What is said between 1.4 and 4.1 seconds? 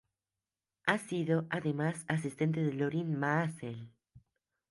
además, asistente de Lorin Maazel.